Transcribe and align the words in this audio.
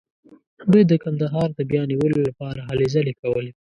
دوی 0.71 0.83
د 0.87 0.93
کندهار 1.03 1.49
د 1.53 1.59
بیا 1.71 1.81
نیولو 1.91 2.19
لپاره 2.27 2.59
هلې 2.69 2.85
ځلې 2.95 3.13
کولې. 3.21 3.51